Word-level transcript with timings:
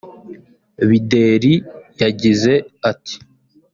Bideri 0.89 1.53
yagize 2.01 2.53
ati 2.91 3.15